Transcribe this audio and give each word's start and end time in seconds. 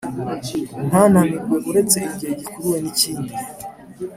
ntanarimwe 0.87 1.55
uretse 1.69 1.97
igihe 2.09 2.33
gikuruwe 2.39 2.77
n’ikindi 2.83 3.33